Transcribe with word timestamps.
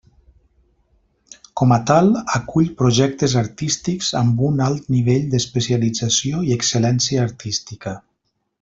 Com 1.61 1.73
a 1.75 1.77
tal, 1.91 2.09
acull 2.37 2.71
projectes 2.79 3.35
artístics 3.43 4.09
amb 4.23 4.41
un 4.49 4.65
alt 4.69 4.89
nivell 4.97 5.29
d'especialització 5.35 6.43
i 6.49 6.57
excel·lència 6.59 7.25
artística. 7.31 7.97